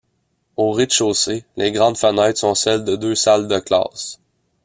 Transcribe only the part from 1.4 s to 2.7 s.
les grandes fenêtres sont